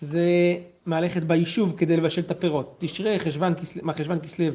[0.00, 0.56] זה
[0.86, 2.74] מהלכת ביישוב כדי לבשל את הפירות.
[2.78, 3.54] תשרי, חשוון,
[3.98, 4.46] חשוון, כסלו,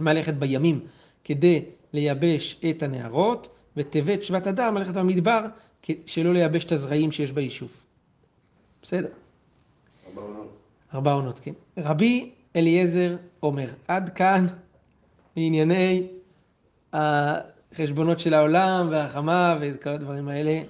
[0.00, 0.80] מהלכת בימים
[1.24, 1.62] כדי
[1.92, 5.40] לייבש את הנהרות, וטבת, שבט אדר, מהלכת במדבר,
[6.06, 7.70] שלא לייבש את הזרעים שיש ביישוב.
[8.82, 9.08] בסדר?
[10.08, 10.48] ארבע עונות.
[10.94, 11.52] ארבע עונות, כן.
[11.78, 14.46] רבי אליעזר אומר, עד כאן
[15.36, 16.06] לענייני
[16.94, 20.62] החשבונות של העולם והחמה וכל הדברים האלה,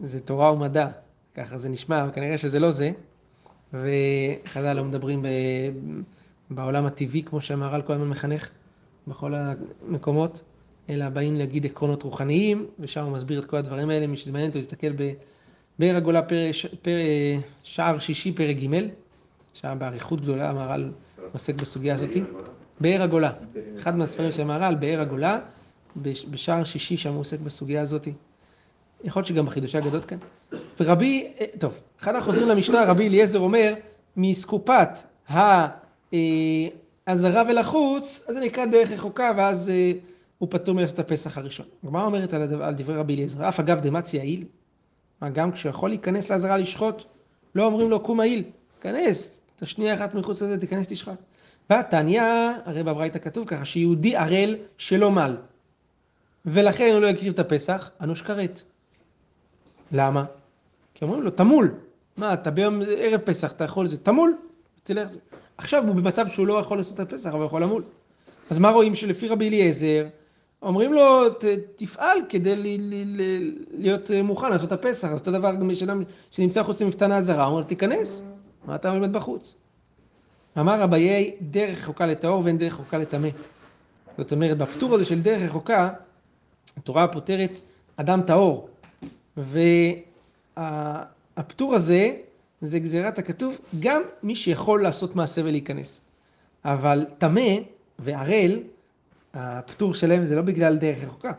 [0.00, 0.88] זה תורה ומדע,
[1.34, 2.90] ככה זה נשמע, אבל כנראה שזה לא זה,
[3.72, 5.28] וחז"ל לא מדברים ב...
[6.50, 8.50] בעולם הטבעי, כמו שהמהר"ל כל הזמן מחנך,
[9.08, 10.42] בכל המקומות,
[10.90, 14.58] אלא באים להגיד עקרונות רוחניים, ושם הוא מסביר את כל הדברים האלה, מי מעניין אותו,
[14.58, 15.12] יסתכל ב...
[15.78, 16.50] באר הגולה פר...
[16.82, 16.90] פר...
[17.62, 18.88] שער שישי פרק ג',
[19.54, 20.92] שם באריכות גדולה המהר"ל
[21.32, 22.22] עוסק בסוגיה הזאתי.
[22.80, 23.30] באר הגולה,
[23.78, 25.38] אחד מהספרים של המהר"ל, באר הגולה,
[25.96, 28.12] בש- בשער שישי שם הוא עוסק בסוגיה הזאתי.
[29.04, 30.18] יכול להיות שגם בחידושי הגדות כאן.
[30.80, 33.74] ורבי, אה, טוב, אחד אנחנו חוזרים למשנה, רבי אליעזר אומר,
[34.16, 34.88] מאסקופת
[37.06, 39.92] האזהרה ולחוץ, אז זה נקרא דרך רחוקה, ואז אה,
[40.38, 41.66] הוא פטור מלעשות את הפסח הראשון.
[41.84, 44.44] הגמרא אומרת על, הדבר, על דברי רבי אליעזר, אף אגב דמצי העיל,
[45.20, 47.02] מה גם כשהוא יכול להיכנס לעזרה לשחוט,
[47.54, 48.42] לא אומרים לו קום העיל,
[48.80, 51.16] כנס, את השנייה אחת מחוץ לזה, תיכנס תשחט.
[51.70, 52.22] והתניא,
[52.64, 55.36] הרי בברייתא כתוב ככה, שיהודי ערל שלא מל,
[56.46, 58.62] ולכן הוא לא יקריב את הפסח, אנוש כרת.
[59.92, 60.24] למה?
[60.94, 61.74] כי אומרים לו, תמול.
[62.16, 64.36] מה, אתה ביום ערב פסח, אתה יכול לזה, תמול,
[64.84, 65.20] תלך זה.
[65.58, 67.82] עכשיו הוא במצב שהוא לא יכול לעשות את הפסח, אבל הוא יכול למול.
[68.50, 70.06] אז מה רואים שלפי רבי אליעזר,
[70.62, 71.44] אומרים לו, ת,
[71.76, 75.08] תפעל כדי ל, ל, ל, להיות מוכן לעשות את הפסח.
[75.08, 78.24] אז אותו דבר גם משאדם שנמצא חוץ למפתן האזהרה, הוא אומר, תיכנס,
[78.64, 79.56] מה אתה עומד בחוץ?
[80.58, 83.28] אמר אביי, דרך רחוקה לטהור ואין דרך רחוקה לטמא.
[84.18, 85.90] זאת אומרת, בפטור הזה של דרך רחוקה,
[86.76, 87.60] התורה פותרת
[87.96, 88.68] אדם טהור.
[90.56, 92.16] והפטור הזה,
[92.60, 96.02] זה גזירת הכתוב, גם מי שיכול לעשות מעשה ולהיכנס.
[96.64, 97.50] אבל טמא
[97.98, 98.58] וערל,
[99.34, 101.32] הפטור שלהם זה לא בגלל דרך רחוקה.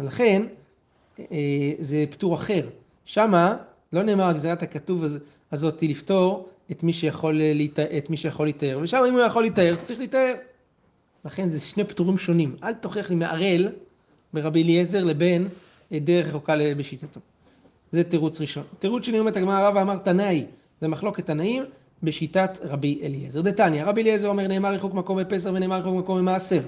[0.00, 0.42] ולכן,
[1.20, 1.26] אה,
[1.80, 2.68] זה פטור אחר.
[3.04, 3.56] שמה
[3.92, 5.18] לא נאמר גזירת הכתוב הז-
[5.52, 8.78] הזאת לפתור את מי שיכול להיטהר, את מי שיכול להיטהר.
[8.82, 10.34] ושם אם הוא יכול להיטהר, צריך להיטהר.
[11.24, 12.56] לכן זה שני פטורים שונים.
[12.62, 13.68] אל תוכיח לי מערל
[14.34, 15.48] ברבי אליעזר לבין
[15.92, 17.20] אה, דרך רחוקה בשיטתו.
[17.92, 18.64] זה תירוץ ראשון.
[18.78, 20.44] תירוץ שני אומרת הגמרא אמר תנאי,
[20.80, 21.62] זה מחלוקת תנאים
[22.02, 23.40] בשיטת רבי אליעזר.
[23.40, 26.60] דתניא, רבי אליעזר אומר נאמר רחוק מקום בפסח ונאמר רחוק מקום במעשר.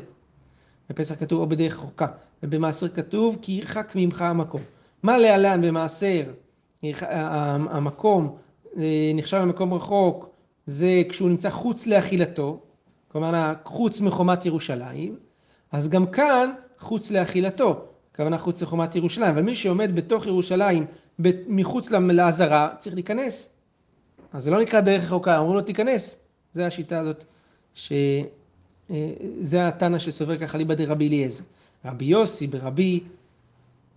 [0.91, 2.07] בפסח כתוב או בדרך רחוקה,
[2.43, 4.61] ובמעשר כתוב כי ירחק ממך המקום.
[5.03, 6.23] מה להלן במעשר,
[6.83, 8.33] ירח- ה- המקום אה,
[9.15, 10.29] נחשב למקום רחוק,
[10.67, 12.61] זה כשהוא נמצא חוץ לאכילתו,
[13.09, 15.17] כלומר חוץ מחומת ירושלים,
[15.73, 20.87] אז גם כאן חוץ לאכילתו, הכוונה חוץ לחומת ירושלים, אבל מי שעומד בתוך ירושלים,
[21.49, 23.59] מחוץ לעזרה, צריך להיכנס.
[24.33, 26.21] אז זה לא נקרא דרך רחוקה, אמרו לו תיכנס.
[26.53, 27.25] זה השיטה הזאת,
[27.75, 31.45] שזה התנא שסובר ככה ליבא דרבי אליעזר.
[31.85, 33.01] רבי יוסי ברבי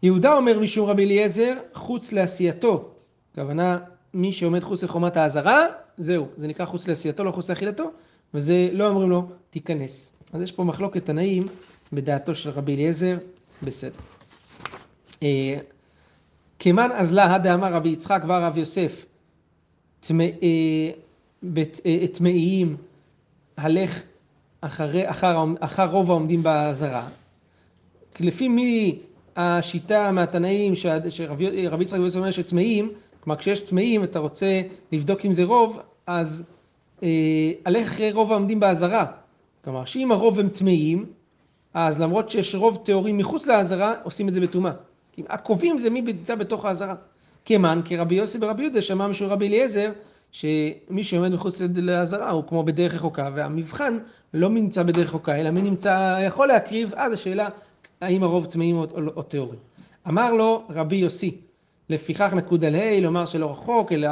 [0.04, 2.90] יהודה אומר משום רבי אליעזר, חוץ לעשייתו.
[3.32, 3.80] הכוונה,
[4.16, 5.66] מי שעומד חוץ לחומת האזהרה,
[5.98, 7.92] זהו, זה נקרא חוץ לעשייתו, לא חוץ לאכילתו,
[8.34, 10.16] וזה לא אומרים לו, תיכנס.
[10.34, 11.48] אז יש פה מחלוקת תנאים
[11.94, 13.18] בדעתו של רבי אליעזר,
[13.64, 14.00] בסדר.
[15.24, 15.58] אה,
[16.60, 19.06] כמן אזלה הדאמר רבי יצחק ורב יוסף,
[20.12, 20.18] אה,
[21.86, 22.78] אה, טמאיים,
[23.58, 24.02] הלך
[24.62, 27.08] אחרי, אחר, אחר רוב העומדים באזהרה.
[28.20, 29.00] לפי מי
[29.36, 30.74] השיטה מהתנאים
[31.10, 32.92] שרבי רבי יצחק ויוסף אומר שטמאים,
[33.26, 34.62] כלומר כשיש טמאים אתה רוצה
[34.92, 36.44] לבדוק אם זה רוב, אז
[37.04, 39.06] אה, הלך אחרי רוב העומדים באזהרה.
[39.64, 41.06] כלומר שאם הרוב הם טמאים,
[41.74, 44.72] אז למרות שיש רוב טהורים מחוץ לאזהרה, עושים את זה בטומאה.
[45.12, 46.96] כי הקובעים זה מי נמצא בתוך האזהרה.
[47.46, 49.92] כמן, כרבי יוסי ברבי יהודה שמע משום רבי אליעזר,
[50.32, 53.98] שמי שעומד מחוץ לעזרה הוא כמו בדרך רחוקה, והמבחן
[54.34, 57.48] לא נמצא בדרך רחוקה, אלא מי נמצא, יכול להקריב, אז השאלה
[58.02, 58.86] האם הרוב טמאים או,
[59.16, 59.60] או טהורים.
[60.08, 61.38] אמר לו רבי יוסי,
[61.90, 64.10] לפיכך נקוד על ה', לומר שלא רחוק, אלא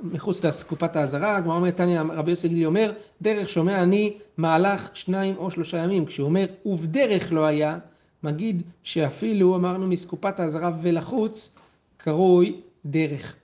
[0.00, 5.34] מחוץ לאסקופת האזהרה, הגמרא אומרת, תניא רבי יוסי גילי אומר, דרך שומע אני מהלך שניים
[5.38, 6.06] או שלושה ימים.
[6.06, 7.78] כשהוא אומר, ובדרך לא היה,
[8.22, 11.58] מגיד שאפילו אמרנו מסקופת האזהרה ולחוץ,
[11.96, 13.36] קרוי דרך.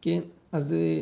[0.00, 0.20] כן?
[0.52, 1.00] אז אה,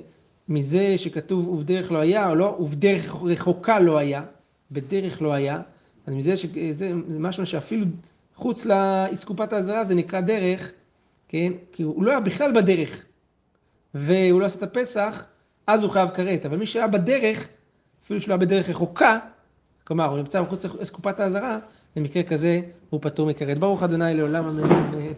[0.48, 4.22] מזה שכתוב ובדרך לא היה, או לא, ובדרך רחוקה לא היה,
[4.70, 5.60] בדרך לא היה,
[6.06, 7.86] אז מזה שזה זה משהו שאפילו
[8.34, 10.72] חוץ לאסקופת האזהרה זה נקרא דרך,
[11.28, 11.52] כן?
[11.72, 13.04] כי הוא לא היה בכלל בדרך,
[13.94, 15.24] והוא לא עשה את הפסח,
[15.66, 16.46] אז הוא חייב כרת.
[16.46, 17.48] אבל מי שהיה בדרך,
[18.04, 19.18] אפילו שהוא היה בדרך רחוקה,
[19.84, 21.58] כלומר, הוא נמצא מחוץ לאסקופת האזהרה,
[21.96, 22.60] במקרה כזה
[22.90, 23.58] הוא פטור מכרת.
[23.58, 25.12] ברוך ה' לעולם אמן.